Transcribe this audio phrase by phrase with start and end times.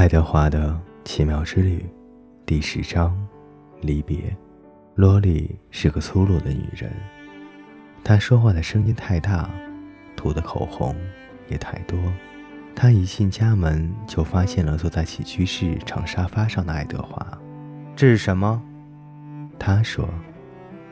[0.00, 0.74] 爱德华的
[1.04, 1.84] 奇妙之旅，
[2.46, 3.14] 第十章：
[3.82, 4.34] 离别。
[4.94, 6.90] 罗莉是个粗鲁的女人，
[8.02, 9.50] 她说话的声音太大，
[10.16, 10.96] 涂的口红
[11.48, 11.98] 也太多。
[12.74, 17.38] 她一进家门就发现了坐在起居室长沙发上的爱德华。
[17.94, 18.58] 这是什么？
[19.58, 20.08] 她说。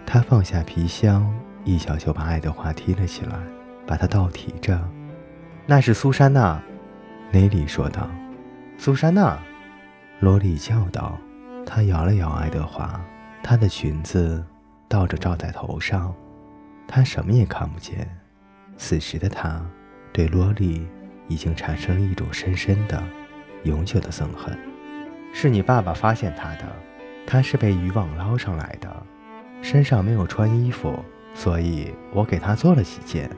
[0.04, 1.27] 她放下皮箱，
[1.64, 3.38] 一脚就把爱德华踢了起来，
[3.87, 4.79] 把他倒提着。
[5.65, 6.61] 那是苏珊娜，
[7.33, 8.06] 雷里说道。
[8.80, 9.37] 苏珊娜，
[10.20, 11.19] 罗莉叫道。
[11.66, 12.98] 她摇了摇爱德华，
[13.42, 14.42] 她的裙子
[14.86, 16.14] 倒着罩在头上，
[16.86, 18.09] 她什么也看不见。
[18.77, 19.60] 此时的她
[20.12, 20.86] 对罗莉
[21.27, 23.02] 已经产生了一种深深的、
[23.64, 24.56] 永久的憎恨。
[25.34, 26.64] 是你爸爸发现她的，
[27.27, 28.88] 她是被渔网捞上来的，
[29.60, 33.28] 身上没有穿衣服，所以我给她做了几件。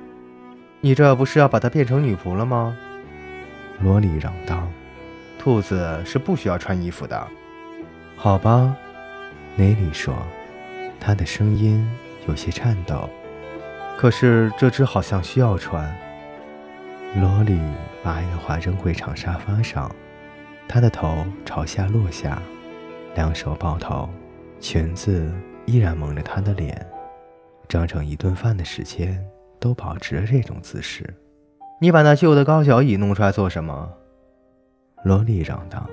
[0.82, 2.76] 你这不是要把她变成女仆了吗？
[3.80, 4.68] 罗莉嚷道。
[5.40, 7.26] 兔子是不需要穿衣服的，
[8.14, 8.76] 好吧？
[9.56, 10.14] 雷里说，
[11.00, 11.90] 他的声音
[12.28, 13.08] 有些颤抖。
[13.96, 15.90] 可是这只好像需要穿。
[17.18, 17.58] 罗莉
[18.02, 19.90] 把爱德华扔回长沙发上，
[20.68, 22.42] 他的头朝下落下，
[23.14, 24.10] 两手抱头，
[24.60, 25.32] 裙子
[25.64, 26.86] 依然蒙着他的脸，
[27.66, 29.18] 整整一顿饭的时间
[29.58, 31.14] 都保持着这种姿势。
[31.80, 33.90] 你把那旧的高脚椅弄出来做什么？
[35.02, 35.88] 罗莉嚷道：“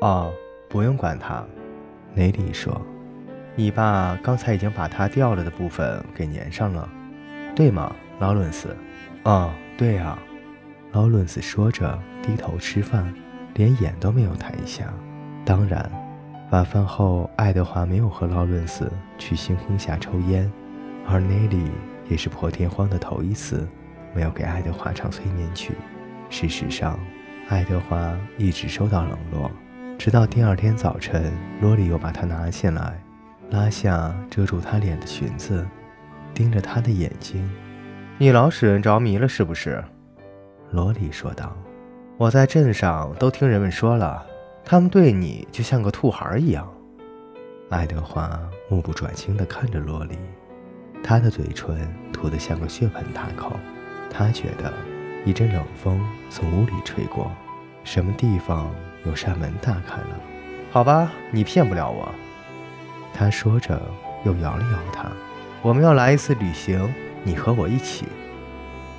[0.00, 0.32] 哦，
[0.68, 1.44] 不用管它。”
[2.14, 2.80] 雷利说
[3.56, 6.88] ：“你爸刚才已经把它掉了的部分给粘上了，
[7.54, 8.74] 对吗，劳伦斯
[9.24, 10.18] ？”“哦，对呀。”
[10.92, 13.12] 劳伦斯说着，低头吃饭，
[13.54, 14.94] 连眼都没有抬一下。
[15.44, 15.90] 当然，
[16.50, 20.50] 晚饭后，爱德华没有和劳伦斯去星空下抽烟，
[21.06, 21.70] 而内里
[22.08, 23.68] 也是破天荒的头一次
[24.14, 25.74] 没有给爱德华唱催眠曲。
[26.30, 26.98] 事实上，
[27.48, 29.48] 爱德华一直受到冷落，
[29.96, 33.00] 直到第二天早晨，罗莉又把他拿下来，
[33.50, 35.64] 拉下遮住他脸的裙子，
[36.34, 37.48] 盯着他的眼睛。
[38.18, 39.82] “你老使人着迷了，是不是？”
[40.72, 41.56] 罗莉说道。
[42.18, 44.26] “我在镇上都听人们说了，
[44.64, 46.68] 他们对你就像个兔孩一样。”
[47.70, 50.18] 爱德华目不转睛地看着罗莉，
[51.00, 53.52] 他的嘴唇涂得像个血盆大口。
[54.10, 54.95] 他觉得。
[55.26, 56.00] 一阵冷风
[56.30, 57.32] 从屋里吹过，
[57.82, 58.72] 什么地方
[59.04, 60.20] 有扇门打开了？
[60.70, 62.08] 好吧，你骗不了我。
[63.12, 63.82] 他说着，
[64.24, 65.10] 又摇了摇他。
[65.62, 66.88] 我们要来一次旅行，
[67.24, 68.06] 你和我一起。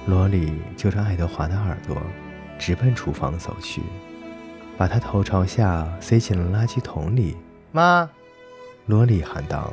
[0.06, 1.96] 罗莉揪着爱德华的耳朵，
[2.60, 3.82] 直奔厨房走去，
[4.78, 7.38] 把他头朝下塞进了垃圾桶里。
[7.72, 8.10] 妈，
[8.86, 9.72] 罗莉喊道：“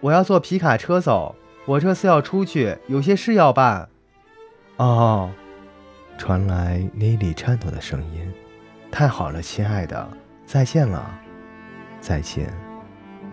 [0.00, 1.34] 我要坐皮卡车走，
[1.64, 3.88] 我这次要出去，有些事要办。”
[4.78, 5.28] 哦，
[6.16, 8.32] 传来妮莉颤抖的声音。
[8.92, 10.08] 太好了，亲爱的，
[10.46, 11.18] 再见了，
[12.00, 12.48] 再见。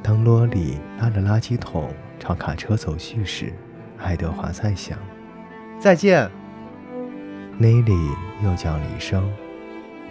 [0.01, 3.53] 当罗莉拉着垃圾桶朝卡车走去时，
[3.99, 4.97] 爱德华在想：
[5.79, 6.27] 再见。
[7.59, 7.93] 妮莉
[8.43, 9.31] 又叫了一声，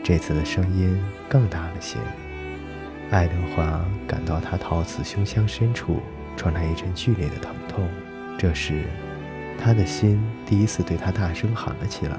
[0.05, 1.99] 这次的声音更大了些。
[3.11, 6.01] 爱德华感到他陶瓷胸腔深处
[6.37, 7.89] 传来一阵剧烈的疼痛。
[8.39, 8.85] 这时。
[9.59, 12.17] 他的心第一次对他大声喊了起来，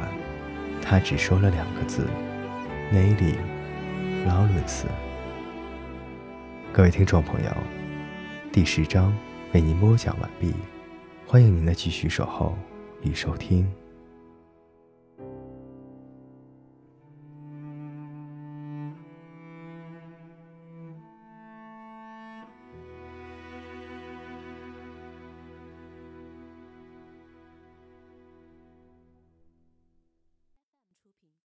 [0.81, 2.07] 他只说了两个字
[2.91, 3.35] ：“内里，
[4.25, 4.87] 劳伦斯。”
[6.73, 7.51] 各位听众朋友，
[8.51, 9.15] 第十章
[9.53, 10.53] 为您播讲完毕，
[11.25, 12.57] 欢迎您的继续守候
[13.03, 13.71] 与收听。